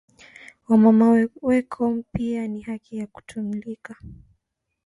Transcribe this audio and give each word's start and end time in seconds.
Wa 0.67 0.77
mama 0.77 1.09
weko 1.41 2.03
piya 2.11 2.47
na 2.47 2.59
haki 2.65 2.93
ya 2.97 3.05
ku 3.13 3.19
tumIka 3.29 3.93